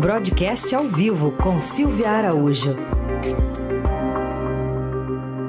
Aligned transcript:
Broadcast 0.00 0.72
ao 0.76 0.84
vivo 0.84 1.36
com 1.38 1.58
Silvia 1.58 2.08
Araújo. 2.08 2.76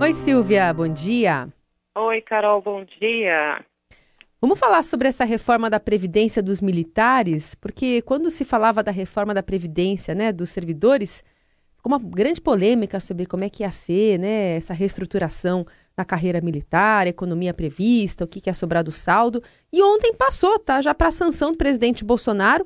Oi, 0.01 0.11
Silvia, 0.11 0.73
bom 0.73 0.87
dia. 0.87 1.47
Oi, 1.95 2.19
Carol, 2.21 2.59
bom 2.59 2.83
dia. 2.99 3.63
Vamos 4.41 4.57
falar 4.57 4.81
sobre 4.81 5.07
essa 5.07 5.23
reforma 5.23 5.69
da 5.69 5.79
Previdência 5.79 6.41
dos 6.41 6.61
militares, 6.61 7.53
porque 7.53 8.01
quando 8.01 8.31
se 8.31 8.43
falava 8.43 8.81
da 8.81 8.91
reforma 8.91 9.35
da 9.35 9.43
Previdência 9.43 10.15
né, 10.15 10.31
dos 10.31 10.49
servidores, 10.49 11.23
ficou 11.77 11.91
uma 11.91 11.99
grande 11.99 12.41
polêmica 12.41 12.99
sobre 12.99 13.27
como 13.27 13.43
é 13.43 13.51
que 13.51 13.61
ia 13.61 13.69
ser 13.69 14.17
né, 14.17 14.55
essa 14.55 14.73
reestruturação 14.73 15.63
na 15.95 16.03
carreira 16.03 16.41
militar, 16.41 17.05
economia 17.05 17.53
prevista, 17.53 18.23
o 18.23 18.27
que, 18.27 18.41
que 18.41 18.49
ia 18.49 18.55
sobrar 18.55 18.83
do 18.83 18.91
saldo. 18.91 19.43
E 19.71 19.79
ontem 19.83 20.11
passou, 20.11 20.57
tá? 20.57 20.81
Já 20.81 20.95
para 20.95 21.09
a 21.09 21.11
sanção 21.11 21.51
do 21.51 21.57
presidente 21.57 22.03
Bolsonaro. 22.03 22.65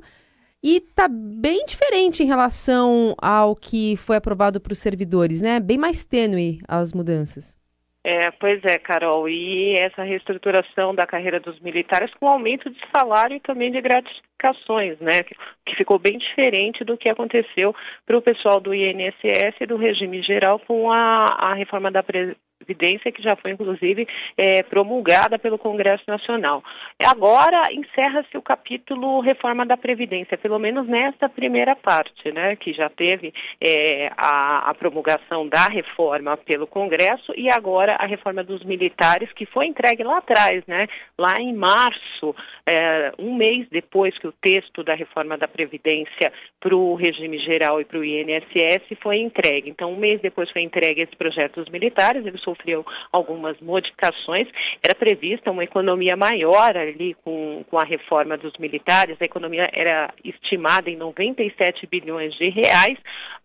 E 0.64 0.80
tá 0.80 1.10
bem 1.10 1.66
diferente 1.66 2.24
em 2.24 2.26
relação 2.26 3.14
ao 3.22 3.54
que 3.54 3.98
foi 3.98 4.16
aprovado 4.16 4.62
para 4.62 4.72
os 4.72 4.80
servidores, 4.80 5.42
né? 5.42 5.60
Bem 5.60 5.78
mais 5.78 6.06
tênue 6.06 6.62
as 6.68 6.94
mudanças. 6.94 7.62
É, 8.06 8.32
pois 8.32 8.62
é, 8.66 8.78
Carol, 8.78 9.30
e 9.30 9.76
essa 9.78 10.04
reestruturação 10.04 10.94
da 10.94 11.08
carreira 11.08 11.40
dos 11.40 11.58
militares 11.62 12.14
com 12.20 12.28
aumento 12.28 12.70
de 12.70 12.78
salário 12.94 13.38
e 13.38 13.40
também 13.40 13.72
de 13.72 13.80
gratificações, 13.80 15.00
né? 15.00 15.24
Que, 15.24 15.36
ficou 15.76 15.98
bem 15.98 16.18
diferente 16.18 16.84
do 16.84 16.98
que 16.98 17.08
aconteceu 17.08 17.74
para 18.06 18.18
o 18.18 18.22
pessoal 18.22 18.60
do 18.60 18.74
INSS 18.74 19.56
e 19.62 19.66
do 19.66 19.78
regime 19.78 20.22
geral 20.22 20.60
com 20.60 20.92
a, 20.92 21.28
a 21.28 21.54
reforma 21.54 21.90
da 21.90 22.04
Previdência, 22.64 23.12
que 23.12 23.22
já 23.22 23.36
foi, 23.36 23.52
inclusive, 23.52 24.08
é, 24.38 24.64
promulgada 24.64 25.38
pelo 25.38 25.58
Congresso 25.58 26.04
Nacional. 26.08 26.64
Agora 27.04 27.72
encerra-se 27.72 28.38
o 28.38 28.42
capítulo 28.42 29.20
reforma 29.20 29.66
da 29.66 29.76
Previdência, 29.78 30.38
pelo 30.38 30.58
menos 30.58 30.88
nesta 30.88 31.28
primeira 31.28 31.76
parte, 31.76 32.32
né, 32.32 32.56
que 32.56 32.74
já 32.74 32.90
teve 32.90 33.34
é, 33.60 34.12
a, 34.18 34.70
a, 34.70 34.74
promulgação 34.74 35.48
da 35.48 35.68
reforma 35.68 36.38
pelo 36.38 36.66
Congresso 36.66 37.34
e 37.36 37.50
agora 37.50 37.96
a 37.96 38.06
reforma 38.06 38.44
dos 38.44 38.64
militares, 38.64 39.32
que 39.34 39.46
foi 39.46 39.68
entregue 39.68 40.04
lá 40.04 40.18
atrás, 40.18 40.64
né, 40.68 40.88
lá 41.18 41.36
em 41.40 41.54
março, 41.54 42.36
é, 42.66 43.12
um 43.20 43.36
mês 43.36 43.68
depois 43.70 44.18
que 44.18 44.28
o 44.28 44.32
texto 44.32 44.84
da 44.84 44.96
reforma 44.96 45.38
da 45.38 45.48
Previdência 45.48 46.32
para 46.60 46.76
o 46.76 46.96
regime 46.96 47.38
geral 47.38 47.82
e 47.82 47.86
para 47.86 48.00
o 48.00 48.06
INSS 48.06 48.98
foi 49.02 49.18
entregue. 49.18 49.70
Então, 49.70 49.92
um 49.92 49.98
mês 49.98 50.22
depois 50.22 50.50
foi 50.50 50.62
entregue 50.62 51.02
esse 51.02 51.16
projeto 51.16 51.62
dos 51.62 51.70
militares, 51.70 52.26
ele 52.26 52.38
sofreu 52.54 52.86
algumas 53.12 53.60
modificações. 53.60 54.48
Era 54.82 54.96
prevista 54.96 55.52
uma 55.52 55.64
economia 55.64 56.16
maior 56.16 56.78
ali 56.78 57.16
com, 57.24 57.64
com 57.70 57.78
a 57.78 57.84
reforma 57.84 58.38
dos 58.38 58.54
militares, 58.58 59.18
a 59.20 59.26
economia 59.26 59.70
era 59.74 60.14
estimada 60.24 60.90
em 60.90 60.96
97 60.96 61.88
bilhões 61.88 62.34
de 62.36 62.50
reais, 62.50 62.98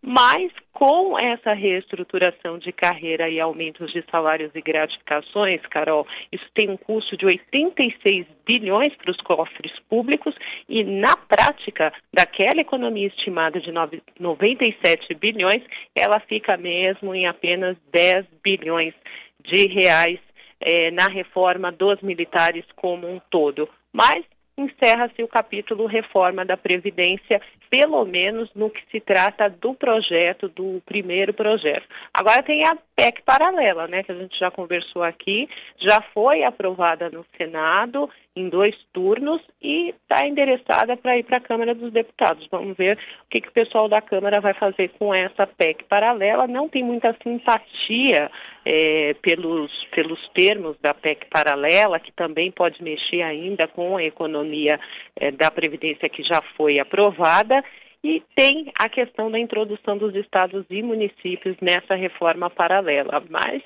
mas 0.03 0.53
com 0.73 1.19
essa 1.19 1.53
reestruturação 1.55 2.57
de 2.57 2.71
carreira 2.71 3.29
e 3.29 3.41
aumentos 3.41 3.93
de 3.93 4.05
salários 4.09 4.53
e 4.55 4.61
gratificações, 4.61 5.61
Carol, 5.63 6.07
isso 6.31 6.45
tem 6.55 6.71
um 6.71 6.77
custo 6.77 7.17
de 7.17 7.27
86 7.27 8.25
bilhões 8.47 8.95
para 8.95 9.11
os 9.11 9.17
cofres 9.17 9.73
públicos 9.89 10.37
e, 10.69 10.85
na 10.85 11.17
prática, 11.17 11.93
daquela 12.15 12.61
economia 12.61 13.09
estimada 13.09 13.61
de 13.61 13.73
97 14.21 15.15
bilhões, 15.15 15.63
ela 15.97 16.21
fica 16.21 16.57
mesmo 16.57 17.13
em 17.13 17.27
apenas 17.27 17.77
10 17.91 18.27
bilhões 18.43 18.95
de 19.43 19.67
reais 19.67 20.19
eh, 20.61 20.91
na 20.91 21.09
reforma 21.09 21.71
dos 21.71 22.01
militares 22.01 22.65
como 22.77 23.09
um 23.09 23.21
todo. 23.31 23.69
Mas 23.93 24.25
encerra-se 24.59 25.23
o 25.23 25.29
capítulo 25.29 25.87
reforma 25.87 26.45
da 26.45 26.57
Previdência, 26.57 27.41
pelo 27.71 28.05
menos 28.05 28.51
no 28.55 28.69
que 28.69 28.83
se 28.91 28.99
trata 29.01 29.49
do 29.49 29.73
projeto, 29.73 30.49
do 30.49 30.83
primeiro 30.85 31.33
projeto. 31.33 31.87
Agora 32.13 32.43
tem 32.43 32.65
a 32.65 32.77
PEC 32.97 33.23
paralela, 33.23 33.87
né, 33.87 34.03
que 34.03 34.11
a 34.11 34.17
gente 34.17 34.39
já 34.39 34.51
conversou 34.51 35.03
aqui, 35.03 35.49
já 35.79 36.03
foi 36.13 36.43
aprovada 36.43 37.09
no 37.09 37.25
Senado 37.37 38.11
em 38.39 38.49
dois 38.49 38.75
turnos 38.93 39.41
e 39.61 39.91
está 39.91 40.27
endereçada 40.27 40.97
para 40.97 41.19
ir 41.19 41.25
para 41.25 41.39
a 41.39 41.41
Câmara 41.41 41.75
dos 41.75 41.93
Deputados. 41.93 42.47
Vamos 42.51 42.77
ver 42.77 42.97
o 42.97 43.29
que, 43.29 43.41
que 43.41 43.49
o 43.49 43.53
pessoal 43.53 43.89
da 43.89 44.01
Câmara 44.01 44.41
vai 44.41 44.55
fazer 44.55 44.89
com 44.99 45.13
essa 45.13 45.47
PEC 45.47 45.85
paralela. 45.85 46.47
Não 46.47 46.69
tem 46.69 46.85
muita 46.85 47.15
simpatia 47.23 48.31
é, 48.65 49.15
pelos, 49.15 49.73
pelos 49.95 50.29
termos 50.29 50.77
da 50.81 50.95
PEC 50.95 51.27
paralela, 51.27 51.99
que 51.99 52.13
também 52.13 52.51
pode 52.51 52.83
mexer 52.83 53.23
ainda 53.23 53.67
com 53.67 53.97
a 53.97 54.05
economia 54.05 54.79
é, 55.17 55.31
da 55.31 55.51
Previdência 55.51 56.09
que 56.09 56.23
já 56.23 56.41
foi 56.57 56.79
aprovada. 56.79 57.65
E 58.03 58.23
tem 58.37 58.71
a 58.79 58.89
questão 58.89 59.29
da 59.29 59.41
introdução 59.41 59.99
dos 59.99 60.15
estados 60.15 60.65
e 60.71 60.83
municípios 60.83 61.57
nessa 61.61 61.97
reforma 61.97 62.49
paralela. 62.49 63.23
Mas, 63.29 63.61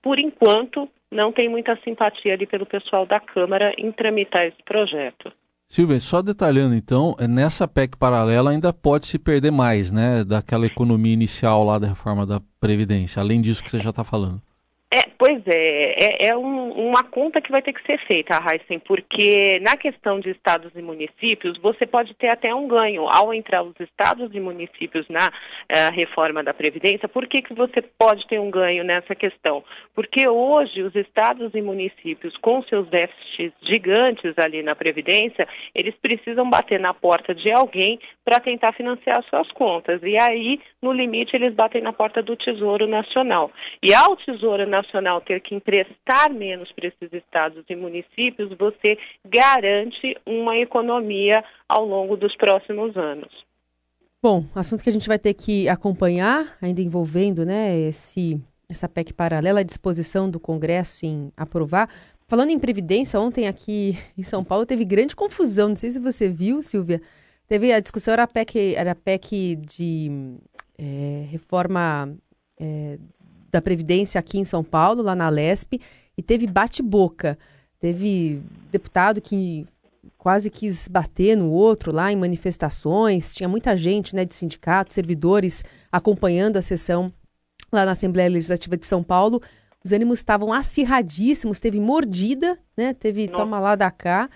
por 0.00 0.18
enquanto, 0.18 0.88
não 1.14 1.32
tem 1.32 1.48
muita 1.48 1.78
simpatia 1.84 2.34
ali 2.34 2.46
pelo 2.46 2.66
pessoal 2.66 3.06
da 3.06 3.20
Câmara 3.20 3.72
em 3.78 3.90
tramitar 3.92 4.46
esse 4.46 4.62
projeto. 4.64 5.32
Silvia, 5.66 5.98
só 5.98 6.20
detalhando 6.20 6.74
então, 6.74 7.16
é, 7.18 7.26
nessa 7.26 7.66
PEC 7.66 7.96
paralela 7.96 8.50
ainda 8.50 8.72
pode 8.72 9.06
se 9.06 9.18
perder 9.18 9.50
mais, 9.50 9.90
né, 9.90 10.22
daquela 10.22 10.66
economia 10.66 11.12
inicial 11.12 11.64
lá 11.64 11.78
da 11.78 11.88
reforma 11.88 12.26
da 12.26 12.40
Previdência, 12.60 13.20
além 13.20 13.40
disso 13.40 13.62
que 13.62 13.70
você 13.70 13.78
já 13.78 13.90
está 13.90 14.04
falando. 14.04 14.40
É, 14.94 15.08
pois 15.18 15.42
é, 15.48 16.24
é, 16.24 16.26
é 16.28 16.36
um, 16.36 16.70
uma 16.70 17.02
conta 17.02 17.40
que 17.40 17.50
vai 17.50 17.60
ter 17.60 17.72
que 17.72 17.84
ser 17.84 17.98
feita, 18.06 18.40
Heisen, 18.40 18.78
porque 18.78 19.58
na 19.60 19.76
questão 19.76 20.20
de 20.20 20.30
estados 20.30 20.70
e 20.76 20.80
municípios, 20.80 21.58
você 21.58 21.84
pode 21.84 22.14
ter 22.14 22.28
até 22.28 22.54
um 22.54 22.68
ganho 22.68 23.08
ao 23.08 23.34
entrar 23.34 23.64
os 23.64 23.74
estados 23.80 24.30
e 24.32 24.38
municípios 24.38 25.04
na 25.08 25.30
uh, 25.30 25.92
reforma 25.92 26.44
da 26.44 26.54
Previdência. 26.54 27.08
Por 27.08 27.26
que, 27.26 27.42
que 27.42 27.52
você 27.52 27.82
pode 27.82 28.24
ter 28.28 28.38
um 28.38 28.52
ganho 28.52 28.84
nessa 28.84 29.16
questão? 29.16 29.64
Porque 29.96 30.28
hoje 30.28 30.80
os 30.82 30.94
estados 30.94 31.50
e 31.54 31.60
municípios, 31.60 32.36
com 32.36 32.62
seus 32.62 32.86
déficits 32.86 33.52
gigantes 33.62 34.38
ali 34.38 34.62
na 34.62 34.76
Previdência, 34.76 35.48
eles 35.74 35.96
precisam 36.00 36.48
bater 36.48 36.78
na 36.78 36.94
porta 36.94 37.34
de 37.34 37.50
alguém 37.50 37.98
para 38.24 38.38
tentar 38.38 38.70
financiar 38.70 39.24
suas 39.24 39.50
contas. 39.50 40.00
E 40.04 40.16
aí, 40.16 40.60
no 40.80 40.92
limite, 40.92 41.34
eles 41.34 41.52
batem 41.52 41.82
na 41.82 41.92
porta 41.92 42.22
do 42.22 42.36
Tesouro 42.36 42.86
Nacional. 42.86 43.50
E 43.82 43.92
ao 43.92 44.16
Tesouro 44.16 44.64
Nacional, 44.64 44.83
Nacional 44.84 45.20
ter 45.20 45.40
que 45.40 45.54
emprestar 45.54 46.32
menos 46.32 46.70
para 46.72 46.88
esses 46.88 47.12
estados 47.12 47.64
e 47.68 47.74
municípios, 47.74 48.56
você 48.56 48.98
garante 49.24 50.16
uma 50.24 50.56
economia 50.56 51.42
ao 51.68 51.84
longo 51.84 52.16
dos 52.16 52.36
próximos 52.36 52.96
anos. 52.96 53.32
Bom, 54.22 54.44
assunto 54.54 54.82
que 54.82 54.90
a 54.90 54.92
gente 54.92 55.08
vai 55.08 55.18
ter 55.18 55.34
que 55.34 55.68
acompanhar, 55.68 56.56
ainda 56.60 56.80
envolvendo 56.80 57.44
né, 57.44 57.78
esse, 57.80 58.40
essa 58.68 58.88
PEC 58.88 59.12
paralela 59.12 59.60
à 59.60 59.62
disposição 59.62 60.30
do 60.30 60.40
Congresso 60.40 61.04
em 61.04 61.32
aprovar. 61.36 61.90
Falando 62.26 62.50
em 62.50 62.58
Previdência, 62.58 63.20
ontem 63.20 63.46
aqui 63.46 63.98
em 64.16 64.22
São 64.22 64.42
Paulo 64.44 64.64
teve 64.64 64.84
grande 64.84 65.14
confusão. 65.14 65.70
Não 65.70 65.76
sei 65.76 65.90
se 65.90 65.98
você 65.98 66.28
viu, 66.28 66.62
Silvia. 66.62 67.02
Teve 67.46 67.72
a 67.72 67.80
discussão, 67.80 68.12
era 68.12 68.22
a 68.22 68.26
PEC, 68.26 68.74
era 68.74 68.92
a 68.92 68.94
PEC 68.94 69.56
de 69.56 70.10
é, 70.78 71.26
reforma 71.30 72.16
é, 72.58 72.98
da 73.54 73.62
Previdência 73.62 74.18
aqui 74.18 74.38
em 74.38 74.44
São 74.44 74.62
Paulo, 74.62 75.02
lá 75.02 75.14
na 75.14 75.28
Lesp, 75.28 75.80
e 76.16 76.22
teve 76.22 76.46
bate-boca. 76.46 77.38
Teve 77.80 78.42
deputado 78.70 79.20
que 79.20 79.66
quase 80.18 80.50
quis 80.50 80.88
bater 80.88 81.36
no 81.36 81.50
outro 81.50 81.94
lá 81.94 82.12
em 82.12 82.16
manifestações. 82.16 83.34
Tinha 83.34 83.48
muita 83.48 83.76
gente, 83.76 84.14
né, 84.14 84.24
de 84.24 84.34
sindicatos, 84.34 84.94
servidores 84.94 85.62
acompanhando 85.90 86.56
a 86.56 86.62
sessão 86.62 87.12
lá 87.72 87.84
na 87.84 87.92
Assembleia 87.92 88.28
Legislativa 88.28 88.76
de 88.76 88.86
São 88.86 89.02
Paulo. 89.02 89.40
Os 89.84 89.92
ânimos 89.92 90.18
estavam 90.18 90.52
acirradíssimos, 90.52 91.60
teve 91.60 91.78
mordida, 91.78 92.58
né? 92.76 92.94
Teve 92.94 93.26
Nossa. 93.26 93.38
toma 93.38 93.60
lá 93.60 93.74
da 93.74 93.90
cá. 93.90 94.30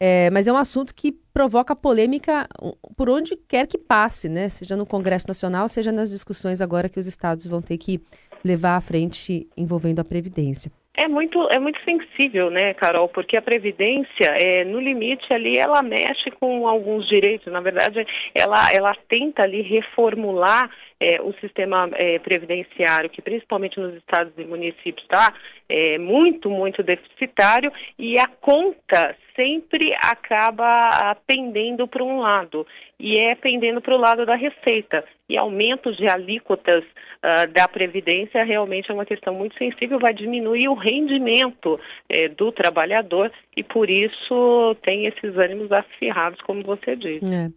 É, 0.00 0.30
mas 0.30 0.46
é 0.46 0.52
um 0.52 0.56
assunto 0.56 0.94
que 0.94 1.12
provoca 1.12 1.76
polêmica 1.76 2.48
por 2.96 3.08
onde 3.08 3.36
quer 3.36 3.66
que 3.66 3.78
passe, 3.78 4.28
né? 4.28 4.48
Seja 4.48 4.76
no 4.76 4.86
Congresso 4.86 5.28
Nacional, 5.28 5.68
seja 5.68 5.92
nas 5.92 6.10
discussões 6.10 6.60
agora 6.60 6.88
que 6.88 6.98
os 6.98 7.06
estados 7.06 7.46
vão 7.46 7.60
ter 7.62 7.78
que 7.78 8.00
levar 8.44 8.76
à 8.76 8.80
frente 8.80 9.48
envolvendo 9.56 10.00
a 10.00 10.04
Previdência. 10.04 10.70
É 10.96 11.08
muito, 11.08 11.42
é 11.50 11.58
muito 11.58 11.80
sensível, 11.84 12.50
né, 12.50 12.72
Carol? 12.72 13.08
Porque 13.08 13.36
a 13.36 13.42
Previdência, 13.42 14.26
é, 14.26 14.64
no 14.64 14.78
limite 14.78 15.32
ali, 15.32 15.58
ela 15.58 15.82
mexe 15.82 16.30
com 16.30 16.68
alguns 16.68 17.08
direitos. 17.08 17.52
Na 17.52 17.60
verdade, 17.60 18.06
ela, 18.32 18.72
ela 18.72 18.94
tenta 19.08 19.42
ali 19.42 19.60
reformular 19.60 20.70
é, 21.00 21.20
o 21.20 21.32
sistema 21.40 21.90
é, 21.94 22.20
previdenciário, 22.20 23.10
que 23.10 23.20
principalmente 23.20 23.80
nos 23.80 23.94
estados 23.96 24.32
e 24.38 24.44
municípios 24.44 25.02
está 25.02 25.34
é, 25.68 25.98
muito, 25.98 26.48
muito 26.48 26.80
deficitário, 26.80 27.72
e 27.98 28.16
a 28.16 28.28
conta 28.28 29.16
sempre 29.36 29.94
acaba 29.94 31.14
pendendo 31.26 31.86
para 31.86 32.02
um 32.04 32.20
lado, 32.20 32.66
e 32.98 33.16
é 33.16 33.34
pendendo 33.34 33.80
para 33.80 33.94
o 33.94 33.98
lado 33.98 34.24
da 34.24 34.34
receita. 34.34 35.04
E 35.28 35.36
aumentos 35.36 35.96
de 35.96 36.06
alíquotas 36.06 36.84
uh, 36.84 37.52
da 37.52 37.66
Previdência 37.66 38.44
realmente 38.44 38.90
é 38.90 38.94
uma 38.94 39.06
questão 39.06 39.34
muito 39.34 39.56
sensível, 39.56 39.98
vai 39.98 40.12
diminuir 40.12 40.68
o 40.68 40.74
rendimento 40.74 41.78
eh, 42.08 42.28
do 42.28 42.52
trabalhador, 42.52 43.32
e 43.56 43.62
por 43.62 43.90
isso 43.90 44.76
tem 44.82 45.06
esses 45.06 45.36
ânimos 45.36 45.70
acirrados, 45.72 46.40
como 46.42 46.62
você 46.62 46.94
disse. 46.94 47.24
É. 47.24 47.50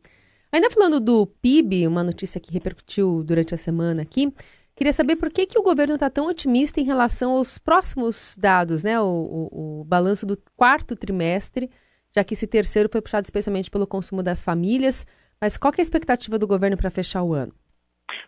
Ainda 0.51 0.71
falando 0.71 0.99
do 0.99 1.27
PIB, 1.41 1.87
uma 1.87 2.03
notícia 2.03 2.39
que 2.39 2.53
repercutiu 2.53 3.21
durante 3.23 3.53
a 3.53 3.57
semana 3.57 4.01
aqui, 4.01 4.31
queria 4.77 4.93
saber 4.93 5.15
por 5.15 5.31
que, 5.31 5.47
que 5.47 5.57
o 5.57 5.63
governo 5.63 5.95
está 5.95 6.07
tão 6.09 6.27
otimista 6.27 6.79
em 6.79 6.83
relação 6.83 7.31
aos 7.31 7.57
próximos 7.57 8.35
dados, 8.37 8.83
né? 8.83 9.01
O, 9.01 9.49
o, 9.51 9.81
o 9.81 9.83
balanço 9.83 10.25
do 10.25 10.37
quarto 10.55 10.95
trimestre, 10.95 11.69
já 12.15 12.23
que 12.23 12.35
esse 12.35 12.45
terceiro 12.45 12.87
foi 12.89 13.01
puxado 13.01 13.25
especialmente 13.25 13.71
pelo 13.71 13.87
consumo 13.87 14.21
das 14.21 14.43
famílias. 14.43 15.05
Mas 15.41 15.57
qual 15.57 15.73
é 15.75 15.81
a 15.81 15.83
expectativa 15.83 16.37
do 16.37 16.47
governo 16.47 16.77
para 16.77 16.91
fechar 16.91 17.23
o 17.23 17.33
ano? 17.33 17.53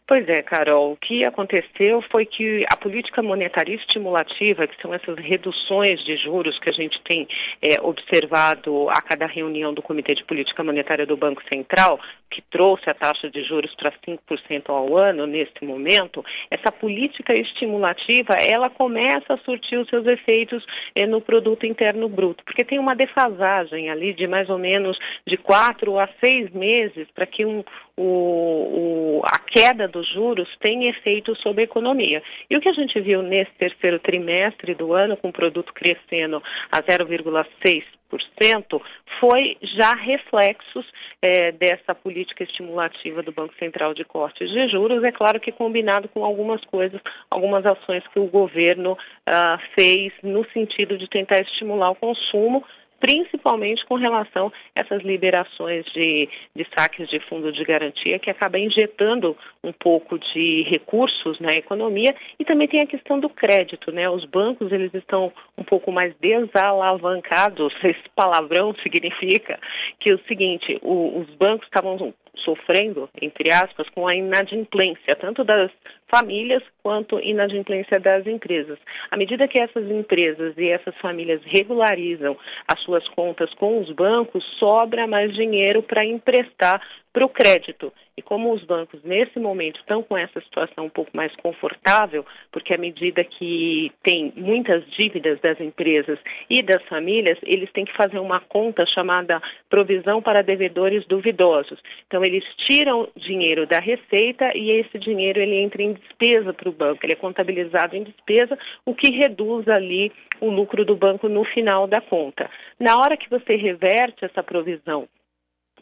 Pois 0.06 0.28
é, 0.28 0.42
Carol. 0.42 0.94
O 0.94 0.98
que 0.98 1.24
aconteceu 1.24 2.02
foi 2.02 2.26
que 2.26 2.66
a 2.68 2.76
política 2.76 3.22
monetária 3.22 3.76
estimulativa, 3.76 4.66
que 4.66 4.82
são 4.82 4.94
essas 4.94 5.16
reduções 5.18 6.04
de 6.04 6.18
juros 6.18 6.58
que 6.58 6.70
a 6.70 6.74
gente 6.74 7.00
tem 7.02 7.28
é, 7.62 7.80
observado 7.80 8.90
a 8.90 9.02
cada 9.02 9.28
reunião 9.28 9.74
do 9.74 9.82
Comitê 9.84 10.16
de 10.16 10.24
Política 10.24 10.64
Monetária 10.64 11.06
do 11.06 11.16
Banco 11.16 11.44
Central, 11.48 12.00
que 12.30 12.42
trouxe 12.42 12.90
a 12.90 12.94
taxa 12.94 13.30
de 13.30 13.44
juros 13.44 13.74
para 13.76 13.92
5% 13.92 14.70
ao 14.70 14.96
ano 14.96 15.26
neste 15.26 15.64
momento, 15.66 16.24
essa 16.50 16.72
política 16.72 17.34
estimulativa, 17.36 18.34
ela 18.34 18.70
começa 18.70 19.34
a 19.34 19.38
surtir 19.38 19.80
os 19.80 19.90
seus 19.90 20.06
efeitos 20.06 20.66
é, 20.94 21.06
no 21.06 21.22
produto 21.22 21.66
interno 21.66 22.08
bruto, 22.08 22.44
porque 22.44 22.64
tem 22.64 22.78
uma 22.80 22.96
defasagem 22.96 23.90
ali 23.90 24.14
de 24.14 24.28
mais 24.28 24.50
ou 24.50 24.58
menos 24.58 24.98
de 25.26 25.38
quatro 25.38 25.98
a 25.98 26.08
seis 26.20 26.50
meses 26.52 27.08
para 27.14 27.26
que 27.26 27.46
um, 27.46 27.64
o, 28.02 29.20
o, 29.20 29.22
a 29.26 29.38
queda 29.40 29.86
dos 29.86 30.08
juros 30.08 30.48
tem 30.62 30.88
efeito 30.88 31.36
sobre 31.36 31.62
a 31.62 31.64
economia. 31.66 32.24
E 32.50 32.56
o 32.56 32.62
que 32.62 32.70
a 32.70 32.74
gente 32.74 32.98
viu 33.02 33.22
nesse 33.22 33.52
terceiro 33.58 34.00
trimestre 34.00 34.74
do 34.74 34.94
ano, 34.94 35.18
com 35.18 35.28
o 35.28 35.34
produto 35.34 35.74
crescendo 35.74 36.42
a 36.72 36.82
0,6%, 36.82 38.82
foi 39.20 39.58
já 39.62 39.94
reflexos 39.94 40.86
é, 41.22 41.52
dessa 41.52 41.94
política 41.94 42.44
estimulativa 42.44 43.22
do 43.22 43.34
Banco 43.34 43.54
Central 43.60 43.94
de 43.94 44.06
cortes 44.06 44.50
de 44.50 44.68
juros, 44.70 45.04
é 45.04 45.12
claro 45.12 45.40
que 45.40 45.52
combinado 45.52 46.08
com 46.08 46.24
algumas 46.24 46.64
coisas, 46.64 47.02
algumas 47.30 47.66
ações 47.66 48.08
que 48.08 48.20
o 48.20 48.26
governo 48.26 48.94
uh, 48.94 49.60
fez 49.76 50.14
no 50.24 50.50
sentido 50.52 50.98
de 50.98 51.08
tentar 51.08 51.42
estimular 51.42 51.92
o 51.92 51.96
consumo, 51.96 52.64
principalmente 53.00 53.86
com 53.86 53.96
relação 53.96 54.52
a 54.76 54.80
essas 54.80 55.02
liberações 55.04 55.86
de, 55.86 56.30
de 56.56 56.68
saques 56.76 57.08
de 57.08 57.20
fundo 57.20 57.52
de 57.52 57.64
garantia, 57.64 58.20
que 58.20 58.30
acaba 58.30 58.60
injetando 58.60 59.36
um 59.64 59.72
pouco 59.72 60.18
de 60.20 60.64
recursos 60.64 61.40
na 61.40 61.54
economia, 61.54 62.16
e 62.38 62.46
também 62.46 62.68
tem 62.68 62.82
a 62.82 62.88
questão 62.88 63.20
do 63.20 63.30
crédito, 63.30 63.92
né? 63.92 64.10
Os 64.10 64.26
bancos, 64.26 64.72
eles 64.72 64.94
estão 64.94 65.32
um 65.58 65.64
pouco 65.64 65.92
mais 65.92 66.14
desalavancados, 66.20 67.74
esse 67.84 68.10
palavrão 68.16 68.76
significa 68.82 69.60
que 70.00 70.10
é 70.10 70.14
o 70.14 70.20
seguinte, 70.28 70.80
o, 70.82 71.20
os 71.20 71.30
bancos 71.36 71.68
estavam 71.68 72.14
sofrendo, 72.44 73.10
entre 73.22 73.52
aspas, 73.52 73.88
com 73.90 74.08
a 74.08 74.16
inadimplência, 74.16 75.16
tanto 75.16 75.44
das 75.44 75.72
famílias 76.08 76.64
quanto 76.82 77.20
inadimplência 77.20 78.00
das 78.00 78.26
empresas. 78.26 78.78
À 79.12 79.18
medida 79.18 79.48
que 79.48 79.60
essas 79.60 79.90
empresas 79.90 80.54
e 80.58 80.70
essas 80.70 80.96
famílias 80.98 81.42
regularizam 81.46 82.38
as 82.68 82.80
suas 82.82 83.08
contas 83.10 83.54
com 83.54 83.80
os 83.80 83.92
bancos, 83.92 84.44
sobra 84.58 85.06
mais 85.06 85.34
dinheiro 85.34 85.84
para 85.84 86.04
emprestar 86.04 86.82
para 87.12 87.26
o 87.26 87.30
crédito. 87.30 87.92
E 88.16 88.22
como 88.22 88.54
os 88.54 88.64
bancos, 88.64 89.02
nesse 89.04 89.40
momento, 89.40 89.80
estão 89.80 90.04
com 90.04 90.18
essa 90.18 90.42
situação 90.42 90.86
um 90.86 90.90
pouco 90.90 91.16
mais 91.16 91.34
confortável, 91.38 92.26
porque 92.52 92.74
à 92.74 92.78
medida 92.78 93.24
que 93.24 93.92
tem 94.04 94.34
muitas 94.36 94.86
dívidas 94.92 95.40
das 95.40 95.60
empresas 95.60 96.20
e 96.50 96.62
das 96.62 96.84
famílias, 96.84 97.38
eles 97.44 97.72
têm 97.72 97.86
que 97.86 97.96
fazer 97.96 98.20
uma 98.20 98.40
conta 98.42 98.86
chamada 98.86 99.42
provisão 99.70 100.22
para 100.22 100.42
devedores 100.42 101.06
duvidosos. 101.06 101.80
Então, 102.08 102.24
eles 102.24 102.44
tiram 102.58 103.08
dinheiro 103.16 103.66
da 103.66 103.80
receita 103.80 104.52
e 104.56 104.72
esse 104.72 105.00
dinheiro 105.00 105.40
ele 105.40 105.56
entra 105.56 105.82
em 105.82 105.94
despesa 105.94 106.54
para 106.54 106.70
o 106.70 106.74
banco. 106.74 107.06
Ele 107.06 107.14
é 107.14 107.16
contabilizado 107.16 107.96
em 107.96 108.04
despesa, 108.04 108.58
o 108.86 108.94
que 108.94 109.12
reduz 109.12 109.68
ali 109.70 110.12
o 110.42 110.50
lucro 110.50 110.84
do 110.84 110.96
banco 110.96 111.30
no 111.30 111.44
final 111.44 111.88
da 111.88 112.02
conta. 112.02 112.50
Na 112.80 112.98
hora 113.00 113.18
que 113.18 113.30
você 113.30 113.56
reverte 113.56 114.26
essa 114.26 114.44
provisão 114.44 115.08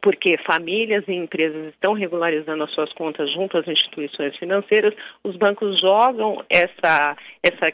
porque 0.01 0.37
famílias 0.45 1.03
e 1.07 1.13
empresas 1.13 1.67
estão 1.67 1.93
regularizando 1.93 2.63
as 2.63 2.71
suas 2.71 2.91
contas 2.93 3.31
junto 3.31 3.57
às 3.57 3.67
instituições 3.67 4.35
financeiras, 4.37 4.93
os 5.23 5.35
bancos 5.35 5.79
jogam 5.79 6.43
essa, 6.49 7.17
essa 7.43 7.73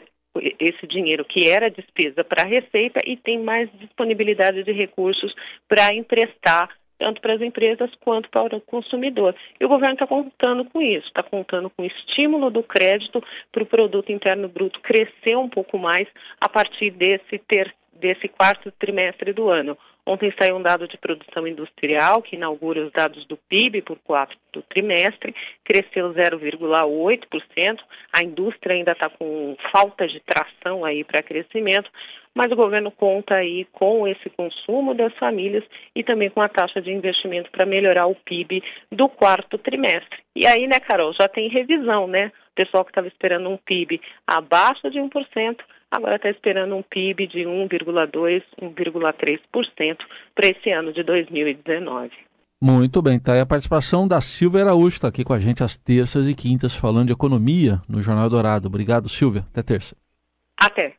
esse 0.58 0.86
dinheiro 0.86 1.24
que 1.24 1.48
era 1.48 1.70
despesa 1.70 2.24
para 2.24 2.42
a 2.42 2.46
receita 2.46 3.00
e 3.06 3.16
tem 3.16 3.38
mais 3.38 3.70
disponibilidade 3.78 4.64
de 4.64 4.72
recursos 4.72 5.34
para 5.68 5.94
emprestar 5.94 6.68
tanto 6.98 7.20
para 7.20 7.34
as 7.34 7.40
empresas 7.40 7.90
quanto 8.00 8.28
para 8.30 8.56
o 8.56 8.60
consumidor. 8.60 9.34
E 9.60 9.64
o 9.64 9.68
governo 9.68 9.94
está 9.94 10.06
contando 10.06 10.64
com 10.64 10.80
isso, 10.80 11.06
está 11.08 11.22
contando 11.22 11.68
com 11.70 11.82
o 11.82 11.86
estímulo 11.86 12.50
do 12.50 12.62
crédito 12.62 13.22
para 13.52 13.62
o 13.62 13.66
produto 13.66 14.10
interno 14.12 14.48
bruto 14.48 14.80
crescer 14.80 15.36
um 15.36 15.48
pouco 15.48 15.78
mais 15.78 16.08
a 16.40 16.48
partir 16.48 16.90
desse, 16.90 17.38
ter, 17.46 17.74
desse 17.96 18.28
quarto 18.28 18.70
trimestre 18.72 19.32
do 19.32 19.48
ano. 19.48 19.76
Ontem 20.06 20.32
saiu 20.38 20.56
um 20.56 20.62
dado 20.62 20.86
de 20.86 20.98
produção 20.98 21.46
industrial 21.46 22.20
que 22.20 22.36
inaugura 22.36 22.84
os 22.84 22.92
dados 22.92 23.24
do 23.24 23.38
PIB 23.38 23.80
por 23.80 23.98
quarto 23.98 24.62
trimestre, 24.68 25.34
cresceu 25.64 26.12
0,8%. 26.12 27.78
A 28.12 28.22
indústria 28.22 28.74
ainda 28.74 28.92
está 28.92 29.08
com 29.08 29.56
falta 29.72 30.06
de 30.06 30.20
tração 30.20 30.84
aí 30.84 31.02
para 31.04 31.22
crescimento, 31.22 31.90
mas 32.34 32.52
o 32.52 32.56
governo 32.56 32.90
conta 32.90 33.36
aí 33.36 33.64
com 33.72 34.06
esse 34.06 34.28
consumo 34.28 34.92
das 34.92 35.14
famílias 35.14 35.64
e 35.94 36.02
também 36.02 36.28
com 36.28 36.42
a 36.42 36.48
taxa 36.48 36.82
de 36.82 36.90
investimento 36.90 37.50
para 37.50 37.64
melhorar 37.64 38.06
o 38.06 38.14
PIB 38.14 38.62
do 38.92 39.08
quarto 39.08 39.56
trimestre. 39.56 40.18
E 40.36 40.46
aí, 40.46 40.66
né, 40.66 40.80
Carol, 40.80 41.14
já 41.14 41.28
tem 41.28 41.48
revisão, 41.48 42.06
né? 42.06 42.30
O 42.50 42.54
pessoal 42.54 42.84
que 42.84 42.90
estava 42.90 43.08
esperando 43.08 43.48
um 43.48 43.56
PIB 43.56 44.00
abaixo 44.26 44.90
de 44.90 44.98
1%, 44.98 45.60
agora 45.94 46.16
está 46.16 46.28
esperando 46.28 46.74
um 46.74 46.82
PIB 46.82 47.26
de 47.26 47.40
1,2%, 47.40 48.42
1,3% 48.60 49.96
para 50.34 50.46
esse 50.48 50.70
ano 50.70 50.92
de 50.92 51.02
2019. 51.02 52.10
Muito 52.60 53.02
bem, 53.02 53.18
tá 53.18 53.34
aí 53.34 53.40
a 53.40 53.46
participação 53.46 54.08
da 54.08 54.20
Silvia 54.20 54.62
Araújo, 54.62 54.96
está 54.96 55.08
aqui 55.08 55.22
com 55.22 55.34
a 55.34 55.38
gente 55.38 55.62
às 55.62 55.76
terças 55.76 56.26
e 56.26 56.34
quintas 56.34 56.74
falando 56.74 57.08
de 57.08 57.12
economia 57.12 57.80
no 57.88 58.00
Jornal 58.00 58.30
Dourado. 58.30 58.68
Obrigado, 58.68 59.08
Silvia. 59.08 59.44
Até 59.52 59.62
terça. 59.62 59.94
Até. 60.58 60.94